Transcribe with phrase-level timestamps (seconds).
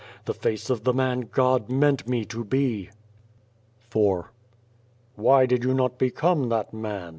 [0.25, 2.89] The face of the man God meant me to be."
[3.93, 4.23] 86 IV
[5.19, 7.09] "Wnv did you not become that man?"